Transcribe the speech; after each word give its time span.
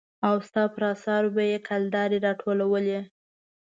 او 0.27 0.35
ستا 0.47 0.63
پر 0.73 0.83
اثارو 0.93 1.29
به 1.35 1.43
يې 1.51 1.57
کلدارې 1.67 2.17
را 2.25 2.31
ټولولې. 2.41 2.99